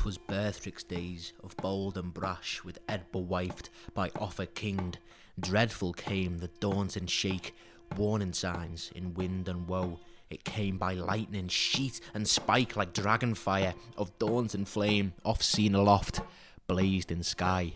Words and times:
'Twas 0.00 0.16
Beorhtric's 0.16 0.82
days 0.82 1.34
of 1.44 1.54
bold 1.58 1.98
and 1.98 2.14
brash, 2.14 2.64
with 2.64 2.78
Edba 2.86 3.22
wifed 3.22 3.68
by 3.92 4.10
Offa 4.16 4.46
kinged. 4.46 4.96
Dreadful 5.38 5.92
came 5.92 6.38
the 6.38 6.48
daunting 6.58 7.04
shake, 7.04 7.54
warning 7.98 8.32
signs 8.32 8.90
in 8.94 9.12
wind 9.12 9.46
and 9.46 9.68
woe. 9.68 10.00
It 10.30 10.42
came 10.42 10.78
by 10.78 10.94
lightning, 10.94 11.48
sheet 11.48 12.00
and 12.14 12.26
spike 12.26 12.76
like 12.76 12.94
dragon 12.94 13.34
fire 13.34 13.74
of 13.98 14.18
daunting 14.18 14.64
flame, 14.64 15.12
oft 15.22 15.44
seen 15.44 15.74
aloft, 15.74 16.22
blazed 16.66 17.12
in 17.12 17.22
sky. 17.22 17.74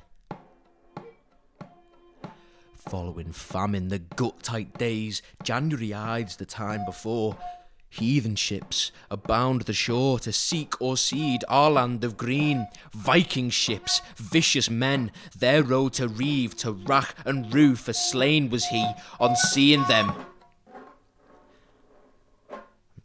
Following 2.88 3.32
famine, 3.32 3.88
the 3.88 3.98
gut 3.98 4.42
tight 4.42 4.78
days, 4.78 5.20
January 5.42 5.90
hides 5.90 6.36
the 6.36 6.46
time 6.46 6.86
before. 6.86 7.36
Heathen 7.98 8.34
ships 8.34 8.90
abound 9.08 9.62
the 9.62 9.72
shore 9.72 10.18
to 10.18 10.32
seek 10.32 10.80
or 10.80 10.96
seed 10.96 11.44
our 11.48 11.70
land 11.70 12.02
of 12.02 12.16
green. 12.16 12.66
Viking 12.92 13.50
ships, 13.50 14.02
vicious 14.16 14.68
men, 14.68 15.12
their 15.38 15.62
road 15.62 15.92
to 15.94 16.08
reeve, 16.08 16.56
to 16.56 16.72
rack 16.72 17.14
and 17.24 17.54
rue, 17.54 17.76
for 17.76 17.92
slain 17.92 18.50
was 18.50 18.66
he 18.66 18.84
on 19.20 19.36
seeing 19.36 19.84
them. 19.84 20.12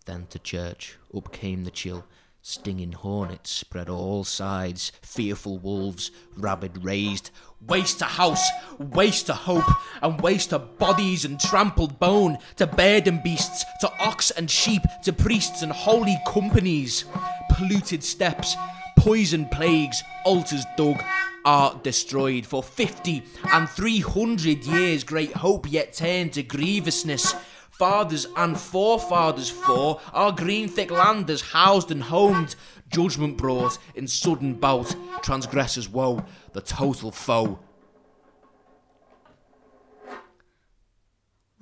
Then 0.06 0.26
to 0.32 0.40
church 0.40 0.98
up 1.16 1.32
came 1.32 1.66
the 1.66 1.72
chill. 1.72 2.06
Stinging 2.42 2.94
hornets 2.94 3.52
spread 3.52 3.90
all 3.90 4.24
sides, 4.24 4.94
fearful 5.02 5.58
wolves, 5.58 6.10
rabid 6.38 6.86
raised. 6.86 7.32
Waste 7.68 8.00
to 8.00 8.06
house, 8.06 8.50
waste 8.80 9.26
to 9.26 9.34
hope, 9.34 9.70
and 10.02 10.22
waste 10.22 10.52
to 10.52 10.60
bodies 10.60 11.26
and 11.26 11.38
trampled 11.38 12.00
bone, 12.00 12.38
to 12.56 12.66
burden 12.66 13.20
beasts, 13.22 13.66
to 13.82 13.92
ox 14.00 14.32
and 14.32 14.50
sheep, 14.50 14.82
to 15.04 15.12
priests 15.12 15.62
and 15.62 15.72
holy 15.74 16.18
companies. 16.26 17.04
Polluted 17.50 18.06
steps, 18.06 18.56
poison 18.98 19.46
plagues, 19.50 20.02
altars 20.24 20.64
dug, 20.78 21.04
art 21.44 21.84
destroyed. 21.84 22.46
For 22.46 22.64
fifty 22.64 23.24
and 23.52 23.68
three 23.70 24.00
hundred 24.00 24.64
years, 24.64 25.04
great 25.04 25.34
hope 25.34 25.70
yet 25.70 25.92
turned 25.92 26.34
to 26.34 26.44
grievousness 26.44 27.36
fathers 27.80 28.28
and 28.36 28.60
forefathers 28.60 29.50
for 29.50 30.02
our 30.14 30.34
green 30.34 30.68
thick 30.68 30.92
land 30.92 31.30
has 31.30 31.42
housed 31.42 31.90
and 31.90 32.04
homed. 32.04 32.56
Judgment 32.90 33.38
brought 33.38 33.78
in 33.96 34.06
sudden 34.06 34.54
bout, 34.54 34.96
transgressors 35.24 35.88
woe, 35.88 36.24
the 36.52 36.62
total 36.62 37.10
foe. 37.10 37.58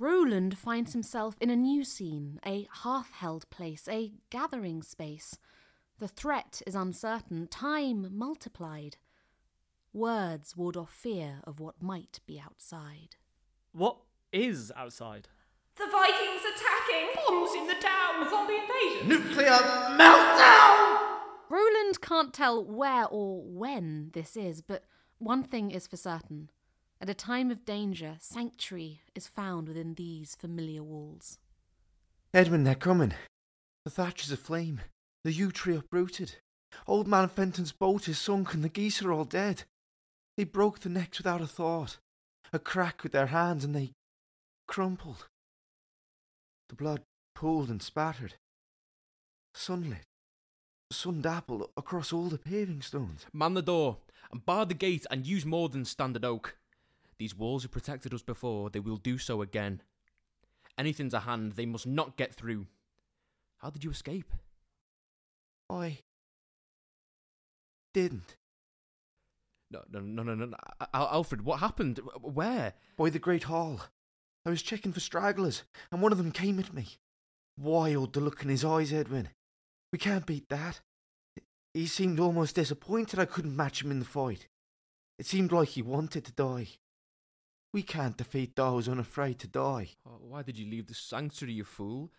Roland 0.00 0.58
finds 0.58 0.92
himself 0.92 1.36
in 1.40 1.50
a 1.50 1.56
new 1.56 1.84
scene, 1.84 2.40
a 2.44 2.68
half 2.82 3.12
held 3.12 3.48
place, 3.50 3.88
a 3.88 4.12
gathering 4.30 4.82
space. 4.82 5.38
The 5.98 6.08
threat 6.08 6.62
is 6.66 6.74
uncertain, 6.74 7.46
time 7.46 8.16
multiplied. 8.16 8.96
Words 9.92 10.56
ward 10.56 10.76
off 10.76 10.92
fear 10.92 11.40
of 11.44 11.58
what 11.60 11.82
might 11.82 12.20
be 12.26 12.40
outside. 12.40 13.16
What 13.72 13.98
is 14.32 14.70
outside? 14.76 15.28
The 15.78 15.86
Vikings 15.86 16.42
attacking! 16.42 17.14
Bombs 17.14 17.54
in 17.54 17.68
the 17.68 17.74
town! 17.74 18.28
Zombie 18.28 18.56
invasion! 18.56 19.08
Nuclear 19.08 19.58
meltdown! 19.96 20.98
Roland 21.48 22.00
can't 22.00 22.34
tell 22.34 22.64
where 22.64 23.06
or 23.06 23.44
when 23.44 24.10
this 24.12 24.36
is, 24.36 24.60
but 24.60 24.82
one 25.18 25.44
thing 25.44 25.70
is 25.70 25.86
for 25.86 25.96
certain. 25.96 26.50
At 27.00 27.08
a 27.08 27.14
time 27.14 27.52
of 27.52 27.64
danger, 27.64 28.16
sanctuary 28.18 29.02
is 29.14 29.28
found 29.28 29.68
within 29.68 29.94
these 29.94 30.34
familiar 30.34 30.82
walls. 30.82 31.38
Edmund, 32.34 32.66
they're 32.66 32.74
coming. 32.74 33.14
The 33.84 33.90
thatch 33.92 34.24
is 34.24 34.32
aflame. 34.32 34.80
The 35.22 35.32
yew 35.32 35.52
tree 35.52 35.76
uprooted. 35.76 36.36
Old 36.88 37.06
man 37.06 37.28
Fenton's 37.28 37.70
boat 37.70 38.08
is 38.08 38.18
sunk 38.18 38.52
and 38.52 38.64
the 38.64 38.68
geese 38.68 39.00
are 39.00 39.12
all 39.12 39.24
dead. 39.24 39.62
They 40.36 40.42
broke 40.42 40.80
the 40.80 40.88
necks 40.88 41.18
without 41.18 41.40
a 41.40 41.46
thought. 41.46 41.98
A 42.52 42.58
crack 42.58 43.04
with 43.04 43.12
their 43.12 43.26
hands 43.26 43.64
and 43.64 43.76
they 43.76 43.92
crumpled. 44.66 45.28
The 46.68 46.74
blood 46.74 47.02
pooled 47.34 47.70
and 47.70 47.82
spattered. 47.82 48.34
Sunlit. 49.54 50.06
Sun 50.90 51.22
dappled 51.22 51.70
across 51.76 52.12
all 52.12 52.28
the 52.28 52.38
paving 52.38 52.82
stones. 52.82 53.26
Man 53.32 53.54
the 53.54 53.62
door, 53.62 53.98
and 54.32 54.44
bar 54.44 54.66
the 54.66 54.74
gate, 54.74 55.06
and 55.10 55.26
use 55.26 55.44
more 55.44 55.68
than 55.68 55.84
standard 55.84 56.24
oak. 56.24 56.56
These 57.18 57.34
walls 57.34 57.62
have 57.62 57.72
protected 57.72 58.14
us 58.14 58.22
before, 58.22 58.70
they 58.70 58.80
will 58.80 58.96
do 58.96 59.18
so 59.18 59.42
again. 59.42 59.82
Anything 60.78 61.10
to 61.10 61.20
hand, 61.20 61.52
they 61.52 61.66
must 61.66 61.86
not 61.86 62.16
get 62.16 62.34
through. 62.34 62.66
How 63.58 63.70
did 63.70 63.82
you 63.82 63.90
escape? 63.90 64.32
I 65.68 65.98
didn't. 67.92 68.36
No, 69.70 69.82
no, 69.90 70.00
no, 70.00 70.22
no, 70.22 70.34
no. 70.34 70.56
Al- 70.94 71.08
Alfred, 71.08 71.44
what 71.44 71.60
happened? 71.60 72.00
Where? 72.22 72.74
By 72.96 73.10
the 73.10 73.18
Great 73.18 73.44
Hall. 73.44 73.80
I 74.48 74.50
was 74.50 74.62
checking 74.62 74.94
for 74.94 75.00
stragglers, 75.00 75.64
and 75.92 76.00
one 76.00 76.10
of 76.10 76.16
them 76.16 76.32
came 76.32 76.58
at 76.58 76.72
me. 76.72 76.86
Wild 77.58 78.14
the 78.14 78.20
look 78.20 78.42
in 78.42 78.48
his 78.48 78.64
eyes, 78.64 78.94
Edwin. 78.94 79.28
We 79.92 79.98
can't 79.98 80.24
beat 80.24 80.48
that. 80.48 80.80
He 81.74 81.86
seemed 81.86 82.18
almost 82.18 82.54
disappointed 82.54 83.18
I 83.18 83.26
couldn't 83.26 83.54
match 83.54 83.84
him 83.84 83.90
in 83.90 83.98
the 83.98 84.06
fight. 84.06 84.48
It 85.18 85.26
seemed 85.26 85.52
like 85.52 85.68
he 85.68 85.82
wanted 85.82 86.24
to 86.24 86.32
die. 86.32 86.68
We 87.74 87.82
can't 87.82 88.16
defeat 88.16 88.56
those 88.56 88.88
unafraid 88.88 89.38
to 89.40 89.46
die. 89.46 89.90
Oh, 90.06 90.18
why 90.22 90.42
did 90.42 90.58
you 90.58 90.64
leave 90.64 90.86
the 90.86 90.94
sanctuary, 90.94 91.52
you 91.52 91.64
fool? 91.64 92.10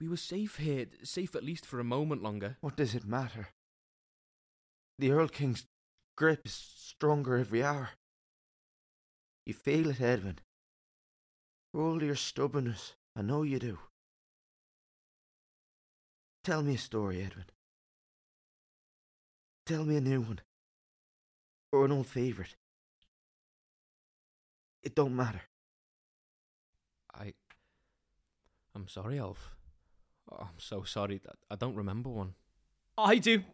We 0.00 0.08
were 0.08 0.16
safe 0.16 0.56
here, 0.56 0.86
safe 1.02 1.36
at 1.36 1.44
least 1.44 1.66
for 1.66 1.78
a 1.78 1.84
moment 1.84 2.22
longer. 2.22 2.56
What 2.62 2.78
does 2.78 2.94
it 2.94 3.04
matter? 3.04 3.48
The 4.98 5.10
Earl 5.10 5.28
King's 5.28 5.66
grip 6.16 6.46
is 6.46 6.54
stronger 6.54 7.36
every 7.36 7.62
hour. 7.62 7.90
You 9.44 9.52
feel 9.52 9.90
it, 9.90 10.00
Edwin. 10.00 10.38
For 11.76 11.82
all 11.82 12.02
your 12.02 12.14
stubbornness, 12.14 12.94
I 13.14 13.20
know 13.20 13.42
you 13.42 13.58
do. 13.58 13.78
Tell 16.42 16.62
me 16.62 16.76
a 16.76 16.78
story, 16.78 17.22
Edwin. 17.22 17.44
Tell 19.66 19.84
me 19.84 19.98
a 19.98 20.00
new 20.00 20.22
one. 20.22 20.40
Or 21.72 21.84
an 21.84 21.92
old 21.92 22.06
favourite. 22.06 22.56
It 24.82 24.94
don't 24.94 25.14
matter. 25.14 25.42
I. 27.12 27.34
I'm 28.74 28.88
sorry, 28.88 29.18
Alf. 29.18 29.50
Oh, 30.32 30.48
I'm 30.48 30.58
so 30.58 30.82
sorry. 30.82 31.20
I- 31.28 31.52
I 31.52 31.56
don't 31.56 31.76
remember 31.76 32.08
one. 32.08 32.36
I 32.96 33.18
do. 33.18 33.44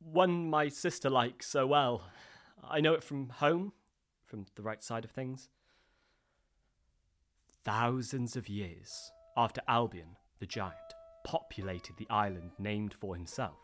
One 0.00 0.50
my 0.50 0.68
sister 0.68 1.08
likes 1.08 1.46
so 1.46 1.66
well. 1.66 2.10
I 2.62 2.82
know 2.82 2.92
it 2.92 3.02
from 3.02 3.30
home, 3.30 3.72
from 4.26 4.44
the 4.54 4.62
right 4.62 4.82
side 4.82 5.06
of 5.06 5.12
things. 5.12 5.48
Thousands 7.68 8.34
of 8.34 8.48
years 8.48 9.12
after 9.36 9.60
Albion, 9.68 10.16
the 10.40 10.46
giant, 10.46 10.72
populated 11.26 11.98
the 11.98 12.08
island 12.08 12.52
named 12.58 12.94
for 12.94 13.14
himself, 13.14 13.58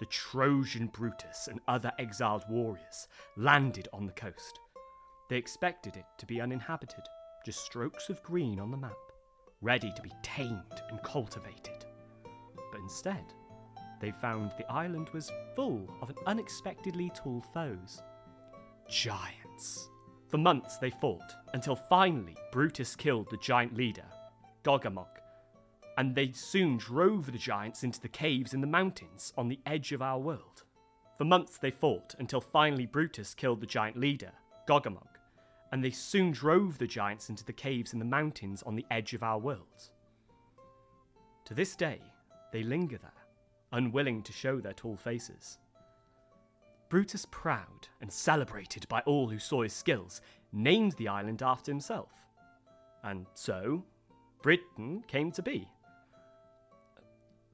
the 0.00 0.06
Trojan 0.06 0.86
Brutus 0.86 1.46
and 1.48 1.60
other 1.68 1.92
exiled 1.98 2.44
warriors 2.48 3.06
landed 3.36 3.86
on 3.92 4.06
the 4.06 4.12
coast. 4.12 4.58
They 5.28 5.36
expected 5.36 5.94
it 5.94 6.06
to 6.16 6.24
be 6.24 6.40
uninhabited, 6.40 7.04
just 7.44 7.62
strokes 7.66 8.08
of 8.08 8.22
green 8.22 8.58
on 8.58 8.70
the 8.70 8.78
map, 8.78 8.96
ready 9.60 9.92
to 9.94 10.00
be 10.00 10.12
tamed 10.22 10.80
and 10.88 11.02
cultivated. 11.02 11.84
But 12.72 12.80
instead, 12.80 13.34
they 14.00 14.12
found 14.12 14.52
the 14.56 14.72
island 14.72 15.10
was 15.12 15.30
full 15.54 15.86
of 16.00 16.16
unexpectedly 16.26 17.12
tall 17.14 17.44
foes 17.52 18.00
giants. 18.88 19.90
For 20.34 20.38
months 20.38 20.78
they 20.78 20.90
fought, 20.90 21.36
until 21.52 21.76
finally 21.76 22.36
Brutus 22.50 22.96
killed 22.96 23.30
the 23.30 23.36
giant 23.36 23.76
leader, 23.76 24.06
Gogmagog, 24.64 25.06
and 25.96 26.12
they 26.12 26.32
soon 26.32 26.76
drove 26.76 27.30
the 27.30 27.38
giants 27.38 27.84
into 27.84 28.00
the 28.00 28.08
caves 28.08 28.52
in 28.52 28.60
the 28.60 28.66
mountains 28.66 29.32
on 29.38 29.46
the 29.46 29.60
edge 29.64 29.92
of 29.92 30.02
our 30.02 30.18
world. 30.18 30.64
For 31.18 31.24
months 31.24 31.58
they 31.58 31.70
fought, 31.70 32.16
until 32.18 32.40
finally 32.40 32.84
Brutus 32.84 33.32
killed 33.32 33.60
the 33.60 33.66
giant 33.68 33.96
leader, 33.96 34.32
Gogmagog, 34.68 35.06
and 35.70 35.84
they 35.84 35.92
soon 35.92 36.32
drove 36.32 36.78
the 36.78 36.88
giants 36.88 37.30
into 37.30 37.44
the 37.44 37.52
caves 37.52 37.92
in 37.92 38.00
the 38.00 38.04
mountains 38.04 38.64
on 38.64 38.74
the 38.74 38.86
edge 38.90 39.14
of 39.14 39.22
our 39.22 39.38
world. 39.38 39.92
To 41.44 41.54
this 41.54 41.76
day, 41.76 42.00
they 42.52 42.64
linger 42.64 42.98
there, 42.98 43.22
unwilling 43.70 44.20
to 44.24 44.32
show 44.32 44.58
their 44.58 44.72
tall 44.72 44.96
faces. 44.96 45.58
Brutus, 46.94 47.26
proud 47.28 47.88
and 48.00 48.12
celebrated 48.12 48.86
by 48.88 49.00
all 49.00 49.28
who 49.28 49.40
saw 49.40 49.62
his 49.62 49.72
skills, 49.72 50.20
named 50.52 50.92
the 50.92 51.08
island 51.08 51.42
after 51.42 51.72
himself. 51.72 52.12
And 53.02 53.26
so, 53.34 53.82
Britain 54.42 55.02
came 55.08 55.32
to 55.32 55.42
be. 55.42 55.68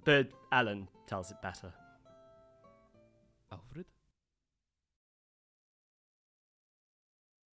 But 0.04 0.28
Ellen 0.52 0.88
tells 1.06 1.30
it 1.30 1.40
better. 1.40 1.72
Alfred? 3.50 3.86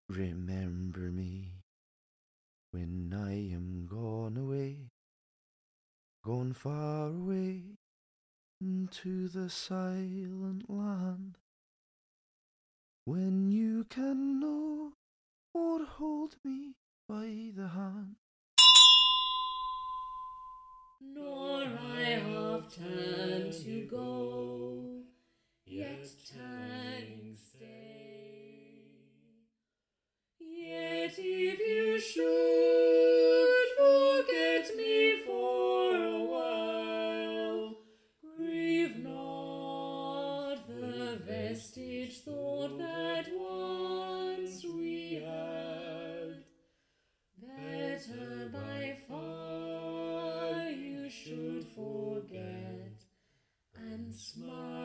Remember 0.09 1.11
me 1.11 1.53
when 2.71 3.13
I 3.15 3.53
am 3.53 3.85
gone 3.85 4.39
away, 4.39 4.89
gone 6.25 6.55
far 6.55 7.09
away. 7.09 7.77
into 8.59 9.29
the 9.29 9.51
silent 9.51 10.71
land. 10.71 11.37
When 13.07 13.51
you 13.51 13.85
can 13.91 14.41
know 14.41 14.95
or 15.53 15.85
hold 15.85 16.37
me 16.43 16.73
by 17.07 17.51
the 17.55 17.69
hand. 17.69 18.17
Nor 21.03 21.65
I 21.65 22.01
have 22.01 22.75
turned 22.75 23.53
to 23.53 23.87
go, 23.91 25.03
yet 25.67 26.07
turning 26.33 27.34
vestige 41.27 42.21
thought 42.21 42.79
that 42.79 43.27
once 43.33 44.65
we 44.65 45.23
had. 45.25 46.45
Better 47.41 48.51
by 48.53 48.97
far 49.09 50.71
you 50.71 51.09
should 51.09 51.67
forget 51.75 52.93
and 53.77 54.15
smile. 54.15 54.84